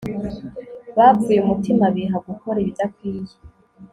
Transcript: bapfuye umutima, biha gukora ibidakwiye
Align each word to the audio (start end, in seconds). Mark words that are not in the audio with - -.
bapfuye 0.97 1.39
umutima, 1.41 1.85
biha 1.95 2.17
gukora 2.27 2.57
ibidakwiye 2.63 3.35